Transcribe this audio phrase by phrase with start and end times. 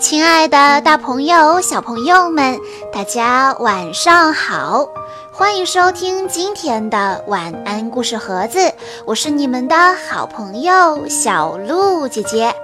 [0.00, 2.58] 亲爱的，大朋友、小朋友们，
[2.90, 4.88] 大家晚上好！
[5.30, 8.72] 欢迎收听今天的晚安故事盒子，
[9.04, 9.76] 我是你们的
[10.08, 12.54] 好朋友小鹿姐姐。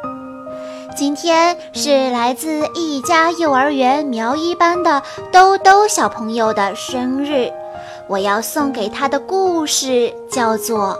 [0.96, 7.52] 今天是来自一家幼儿园苗一班的兜兜小朋友的生日，
[8.08, 10.98] 我要送给他的故事叫做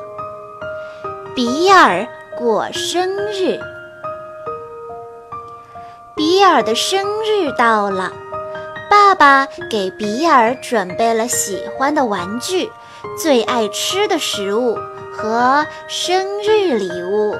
[1.34, 2.06] 《比尔
[2.38, 3.58] 过生日》。
[6.16, 8.10] 比尔的生日到了，
[8.88, 12.70] 爸爸给比尔准备了喜欢的玩具、
[13.20, 14.78] 最爱吃的食物
[15.12, 17.36] 和生日礼物。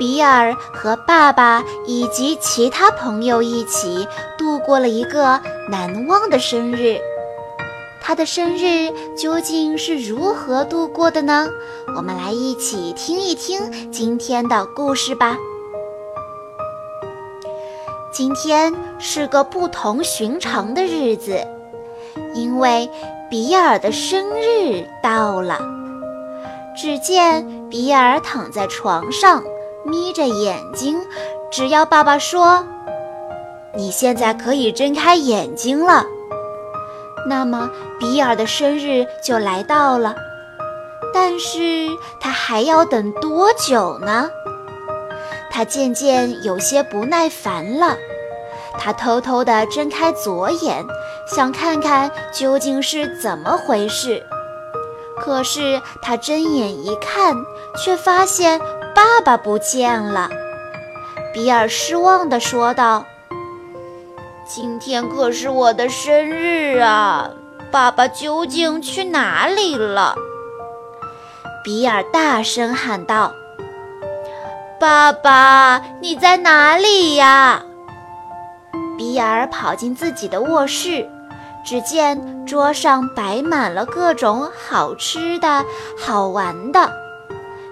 [0.00, 6.98] 比尔和爸爸以及其他朋友一起度过了一个难忘的生日。
[8.02, 11.48] 他的生日究竟是如何度过的呢？
[11.96, 15.36] 我们来一起听一听今天的故事吧。
[18.16, 21.46] 今天是个不同寻常的日子，
[22.32, 22.88] 因为
[23.28, 25.60] 比尔的生日到了。
[26.74, 29.44] 只见比尔躺在床上，
[29.84, 30.98] 眯着眼睛。
[31.50, 32.66] 只要爸爸说
[33.76, 36.06] ：“你现在可以睁开眼睛了。”
[37.28, 37.70] 那么
[38.00, 40.16] 比尔的生日就来到了。
[41.12, 44.30] 但是他还要等多久呢？
[45.56, 47.96] 他渐渐有些不耐烦了，
[48.78, 50.84] 他偷偷地睁开左眼，
[51.26, 54.22] 想看看究竟是怎么回事。
[55.18, 57.34] 可是他睁眼一看，
[57.82, 58.60] 却发现
[58.94, 60.28] 爸爸不见了。
[61.32, 63.06] 比尔失望地说道
[64.46, 67.30] ：“今天可是我的生日啊，
[67.72, 70.16] 爸爸究竟去哪里了？”
[71.64, 73.32] 比尔大声喊道。
[74.78, 77.62] 爸爸，你在哪里呀？
[78.98, 81.08] 比尔跑进自己的卧室，
[81.64, 85.64] 只见桌上摆满了各种好吃的、
[85.98, 86.90] 好玩的。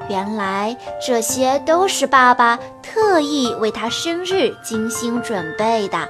[0.08, 6.08] 原来这些都是爸爸特意为他生日精心准备的。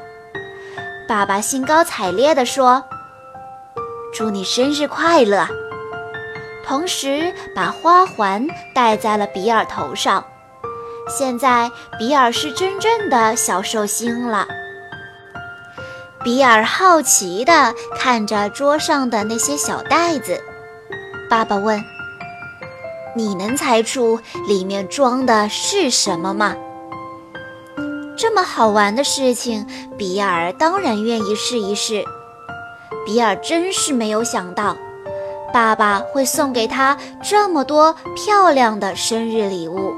[1.08, 2.82] 爸爸兴高采烈地说
[4.14, 5.46] ：“祝你生日快乐！”
[6.66, 10.24] 同时把花环戴在了比尔头上。
[11.08, 14.46] 现在比尔是真正的小寿星了。
[16.22, 20.40] 比尔好奇地看着桌上的那些小袋子。
[21.28, 21.82] 爸爸问
[23.14, 26.56] ：“你能猜出里面装的是什么吗？”
[28.16, 29.66] 这么好玩的事情，
[29.98, 32.04] 比尔当然愿意试一试。
[33.04, 34.76] 比尔真是没有想到，
[35.52, 39.92] 爸爸会送给他这么多漂亮的生日礼物。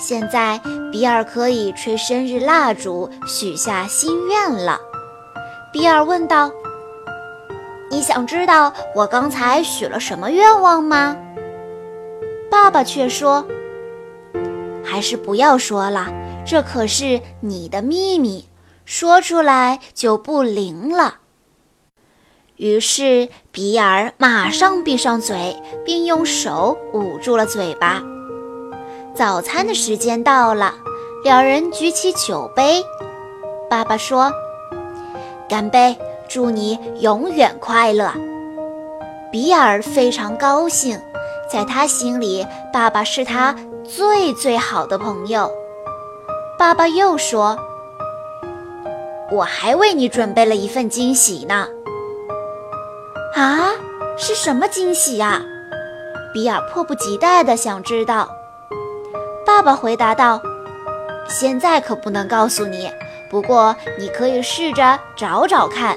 [0.00, 0.58] 现在
[0.90, 4.80] 比尔可以吹生日蜡烛，许下心愿了。
[5.70, 6.50] 比尔问道
[7.90, 11.16] ：“你想知道我刚才许了什么愿望吗？”
[12.50, 13.46] 爸爸却说
[14.82, 16.08] ：“还是不要说了，
[16.46, 18.48] 这可是你的秘密，
[18.84, 21.18] 说出来就不灵了。”
[22.56, 28.02] 于是比尔马上闭上嘴，并用手捂住了嘴巴。
[29.14, 30.74] 早餐的时间到了，
[31.22, 32.84] 两人举起酒杯。
[33.68, 34.32] 爸爸说
[35.48, 35.96] ：“干杯，
[36.28, 38.12] 祝你永远快乐。”
[39.30, 40.98] 比尔非常高兴，
[41.48, 43.54] 在他心里，爸爸是他
[43.84, 45.50] 最最好的朋友。
[46.58, 47.56] 爸爸又说
[49.30, 51.68] ：“我还为你准备了一份惊喜呢。”
[53.36, 53.70] 啊，
[54.16, 55.42] 是什么惊喜呀？
[56.32, 58.28] 比尔迫不及待地想知道。
[59.60, 60.40] 爸爸回答道
[61.28, 62.90] ：“现在可不能告诉你，
[63.28, 65.94] 不过你可以试着找找看。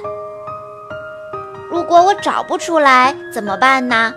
[1.72, 4.14] 如果我找不出来怎么办呢？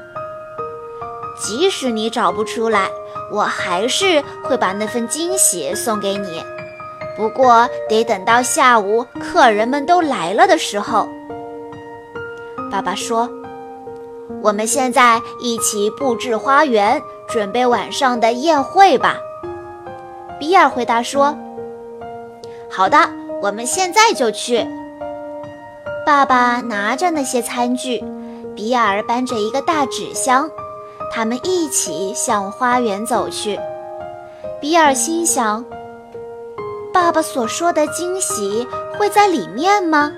[1.39, 2.89] 即使你找不出来，
[3.31, 6.43] 我还是会把那份惊喜送给你。
[7.17, 11.09] 不过得等到下午客人们都来了的时候。”
[12.69, 13.31] 爸爸说
[14.43, 19.21] ：“我们现在一起布置花园，准备晚上的宴会吧。”
[20.39, 21.37] 比尔回答说
[22.71, 22.99] ：“好的，
[23.43, 24.67] 我们现在就去。”
[26.05, 28.05] 爸爸拿着那些餐具，
[28.55, 30.49] 比尔搬着一个大纸箱，
[31.13, 33.59] 他们一起向花园走去。
[34.61, 35.65] 比尔心想
[36.93, 38.67] ：“爸爸所说的惊喜
[38.99, 40.13] 会在里面吗？”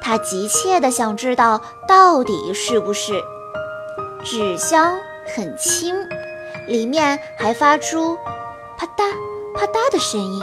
[0.00, 3.22] 他急切地想知道到底是不是。
[4.24, 4.98] 纸箱
[5.36, 5.94] 很轻，
[6.66, 8.16] 里面还发出。
[8.78, 9.02] 啪嗒
[9.56, 10.40] 啪嗒的声音，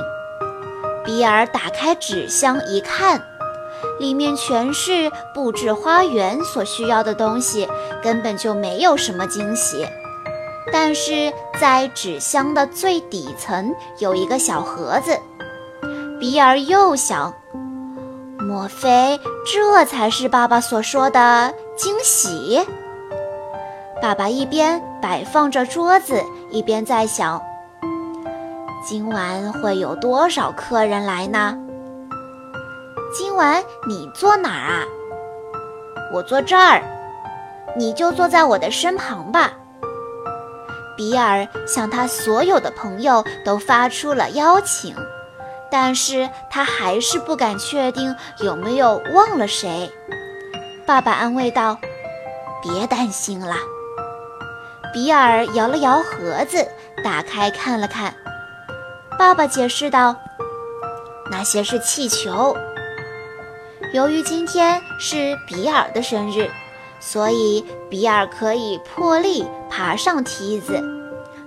[1.05, 3.25] 比尔打开纸箱一看，
[3.97, 7.65] 里面全是布置花园所需要的东西，
[8.03, 9.87] 根本就没有什么惊喜。
[10.73, 15.17] 但是在纸箱的最底层有一个小盒子，
[16.19, 17.33] 比尔又想：
[18.37, 22.67] 莫非这才是爸爸所说的惊喜？
[24.01, 26.21] 爸爸一边摆放着桌子，
[26.51, 27.41] 一边在想：
[28.87, 31.57] 今晚会有多少客人来呢？
[33.11, 34.85] 今晚你坐哪儿啊？
[36.13, 36.83] 我坐这儿，
[37.75, 39.53] 你就坐在我的身旁吧。
[40.95, 44.95] 比尔向他所有的朋友都发出了邀请，
[45.71, 49.91] 但是他还是不敢确定有没有忘了谁。
[50.85, 51.75] 爸爸安慰道
[52.61, 53.55] ：“别担心了。”
[54.93, 56.67] 比尔摇了摇盒子，
[57.03, 58.13] 打开看了看。
[59.17, 60.15] 爸爸解释道
[61.31, 62.55] ：“那些是气球。
[63.93, 66.49] 由于今天是比尔的生日。”
[66.97, 70.81] 所以，比尔可以破例爬上梯子，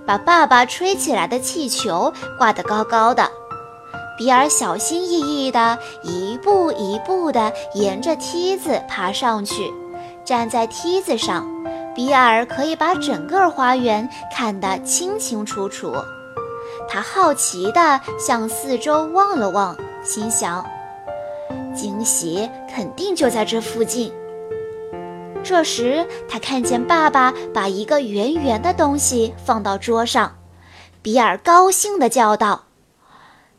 [0.05, 3.29] 把爸爸吹起来的气球挂得高高的。
[4.17, 9.69] 比尔小心翼翼地一步一步地沿着梯子爬上去，
[10.23, 11.45] 站在梯子上，
[11.93, 15.93] 比尔可以把整个花园看得清清楚楚。
[16.89, 20.65] 他好奇地向四周望了望，心想：
[21.75, 24.11] 惊喜肯定就在这附近。
[25.43, 30.35] 这时，他看见爸爸把一个圆圆的东西放到桌上，
[31.01, 32.65] 比尔高兴地叫道：“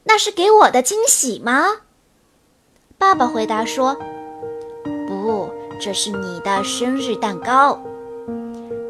[0.04, 1.66] 那是给我的惊喜吗？”
[2.98, 3.96] 爸爸回答说
[5.08, 5.48] ：“不，
[5.80, 7.80] 这是你的生日蛋糕。”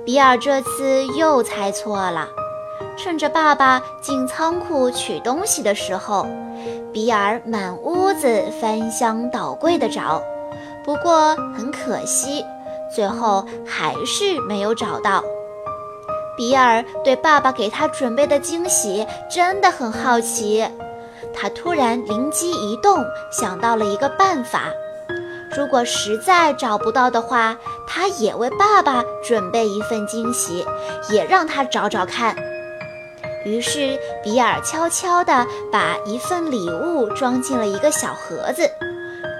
[0.05, 2.27] 比尔这次又猜错了。
[2.97, 6.27] 趁着爸爸进仓库取东西的时候，
[6.93, 10.23] 比尔满屋子翻箱倒柜地找，
[10.85, 12.45] 不过很可惜。
[12.95, 15.23] 最后还是没有找到。
[16.37, 20.67] 比尔对爸爸给他准备的惊喜真的很好奇。
[21.33, 24.65] 他突然灵机一动，想到了一个办法：
[25.57, 30.67] 如果实在找不到的话，他也为爸爸准备一份惊喜，
[31.11, 32.35] 也让他找找看。
[33.45, 38.71] 于是，比尔悄悄地把一份礼物装进了一个小盒子，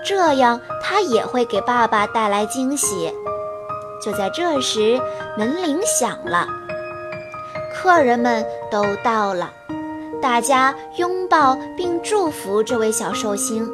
[0.05, 3.12] 这样他也会给爸爸带来惊喜。
[4.02, 4.99] 就在这时，
[5.37, 6.47] 门铃响了，
[7.75, 9.52] 客人们都到了，
[10.23, 13.69] 大家拥抱并祝福这位小寿星。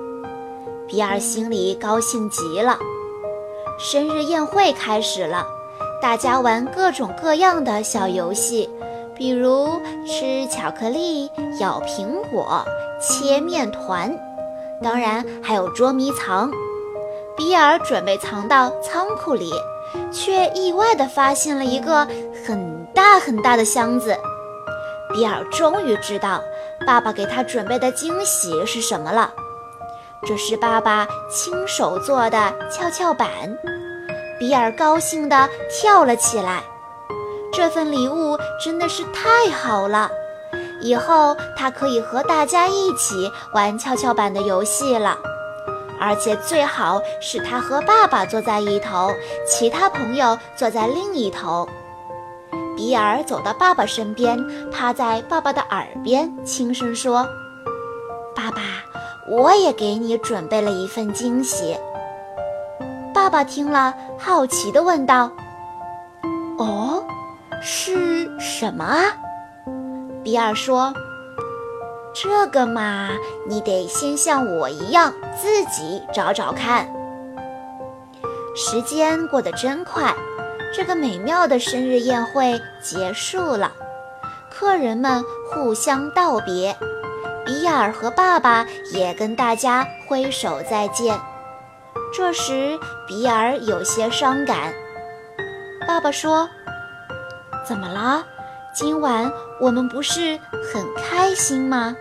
[0.88, 2.76] 比尔心里高兴极了。
[3.78, 5.46] 生日宴会开始了，
[6.02, 8.68] 大家玩各种各样的小游戏，
[9.16, 11.30] 比如吃巧克力、
[11.60, 12.64] 咬苹果、
[13.00, 14.16] 切面团，
[14.82, 16.50] 当然还有捉迷藏。
[17.36, 19.52] 比尔准备藏到仓库里。
[20.10, 22.06] 却意外地发现了一个
[22.44, 24.16] 很大很大的箱子。
[25.14, 26.42] 比尔终于知道
[26.84, 29.32] 爸爸给他准备的惊喜是什么了。
[30.26, 33.28] 这是爸爸亲手做的跷跷板。
[34.38, 36.62] 比尔高兴地跳了起来。
[37.56, 40.10] 这份礼物真的是太好了！
[40.82, 45.16] 以后他可以和大家一起玩跷跷板的游戏了。
[45.98, 49.10] 而且最好是他和爸爸坐在一头，
[49.48, 51.66] 其他朋友坐在另一头。
[52.76, 54.38] 比尔走到爸爸身边，
[54.70, 57.26] 趴在爸爸的耳边，轻声说
[58.36, 58.60] ：“爸爸，
[59.30, 61.74] 我也给你准备了一份惊喜。”
[63.14, 65.30] 爸爸听了，好奇地问道
[66.60, 67.02] ：“哦，
[67.66, 68.86] 是什么？”
[70.24, 70.94] 比尔说。
[72.18, 73.10] 这个嘛，
[73.46, 76.88] 你得先像我一样自己找找看。
[78.56, 80.14] 时间过得真快，
[80.74, 83.70] 这个美妙的生日宴会结束了，
[84.50, 86.74] 客人们互相道别，
[87.44, 91.20] 比尔和爸爸也跟大家挥手再见。
[92.14, 94.72] 这时，比尔有些伤感。
[95.86, 96.48] 爸爸说
[97.66, 98.24] ：“怎么了？
[98.74, 100.38] 今晚我们不是
[100.72, 101.96] 很开心吗？”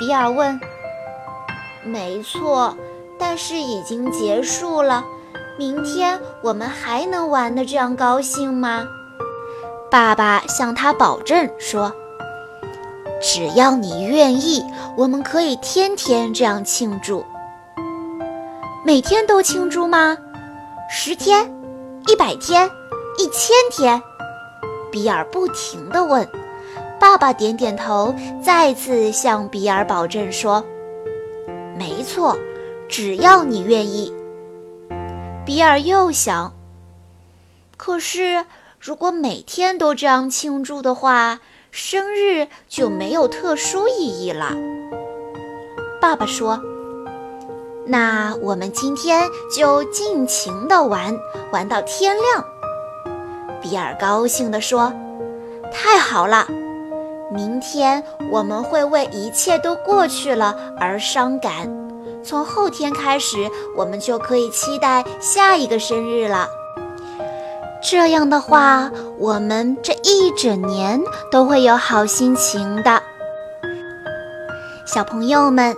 [0.00, 0.58] 比尔问
[1.84, 2.76] ：“没错，
[3.18, 5.04] 但是已经结束了。
[5.56, 8.84] 明天我们还能玩得这样高兴吗？”
[9.90, 11.92] 爸爸向他保证说
[13.22, 14.64] ：“只要你愿意，
[14.96, 17.24] 我们可以天天这样庆祝。
[18.84, 20.16] 每天都庆祝吗？
[20.90, 21.48] 十天、
[22.08, 22.68] 一百天、
[23.18, 24.02] 一千天？”
[24.94, 26.24] 比尔不停地问。
[27.00, 30.64] 爸爸点点头，再次向比尔保证说
[31.76, 32.38] ：“没错，
[32.88, 34.14] 只要你愿意。”
[35.44, 36.54] 比尔又想
[37.76, 38.46] ：“可是，
[38.78, 41.40] 如果每天都这样庆祝的话，
[41.72, 44.54] 生日就没有特殊意义了。”
[46.00, 46.62] 爸爸说
[47.84, 51.18] ：“那我们今天就尽情的玩，
[51.50, 52.44] 玩到天亮。”
[53.64, 54.92] 比尔高兴地说
[55.72, 56.46] ：“太好了！
[57.32, 61.50] 明天我们会为一切都过去了而伤感。”
[62.22, 66.46] 从后天开始，我们就可以期待下一个生日了。
[67.82, 73.02] 这样的话，我们这一整年都会有好心情的。
[74.84, 75.74] 小朋友们，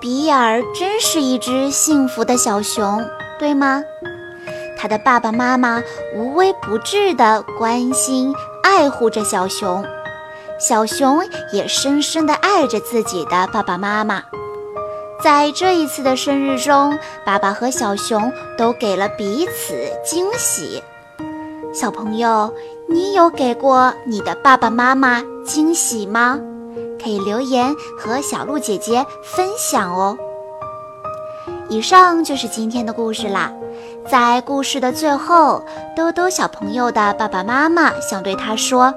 [0.00, 3.04] 比尔真是一只幸福的小熊，
[3.38, 3.84] 对吗？
[4.80, 5.82] 他的爸爸妈妈
[6.14, 9.84] 无微不至地关心、爱护着小熊，
[10.58, 11.20] 小熊
[11.52, 14.22] 也深深地爱着自己的爸爸妈妈。
[15.22, 20.82] 在这一次的生日中，爸爸和小熊都给了彼此惊喜。
[21.74, 22.50] 小朋友，
[22.88, 26.40] 你有给过你的爸爸妈妈惊喜吗？
[26.98, 30.16] 可以留言和小鹿姐姐分享哦。
[31.68, 33.52] 以上就是今天的故事啦。
[34.08, 35.64] 在故事的最后，
[35.96, 38.92] 兜兜小朋友的爸爸妈妈想对他说：“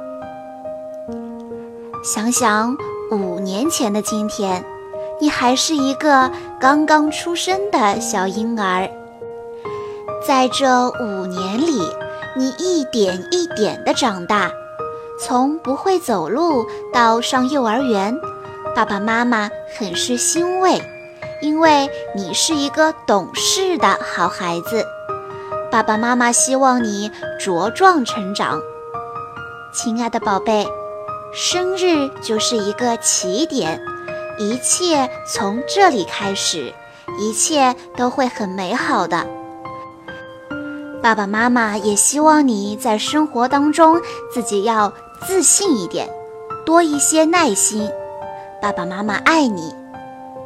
[2.03, 2.75] 想想
[3.11, 4.63] 五年前的今天。”
[5.21, 6.29] 你还是一个
[6.59, 8.89] 刚刚出生的小婴儿，
[10.27, 11.81] 在这五年里，
[12.35, 14.51] 你一点一点的长大，
[15.17, 18.13] 从不会走路到上幼儿园，
[18.75, 20.81] 爸爸妈妈很是欣慰，
[21.43, 24.85] 因为你是一个懂事的好孩子。
[25.69, 28.61] 爸爸妈妈希望你茁壮成长，
[29.73, 30.65] 亲爱的宝贝，
[31.33, 33.81] 生日就是一个起点。
[34.39, 36.73] 一切从这里开始，
[37.19, 39.27] 一切都会很美好的。
[41.01, 44.01] 爸爸妈妈也希望你在生活当中
[44.33, 44.93] 自己要
[45.27, 46.09] 自信一点，
[46.65, 47.91] 多一些耐心。
[48.61, 49.82] 爸爸妈妈爱你。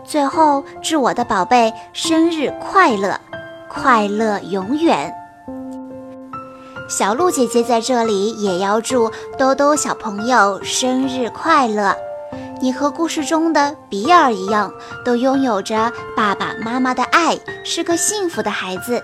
[0.07, 3.19] 最后，祝我的宝贝生日快乐，
[3.67, 5.13] 快乐永远。
[6.87, 11.93] 小鹿姐姐在这里也要祝兜兜小朋友生日快乐。
[12.61, 14.71] 你和故事中的比尔一样，
[15.03, 19.03] 都拥有着爸爸妈妈的爱，是个幸福的孩子。